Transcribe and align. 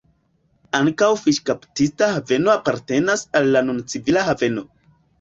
Ankaŭ 0.79 1.09
fiŝkaptista 1.25 2.09
haveno 2.15 2.57
apartenas 2.57 3.29
al 3.41 3.55
la 3.55 3.67
nun 3.71 3.87
civila 3.95 4.29
haveno. 4.33 4.71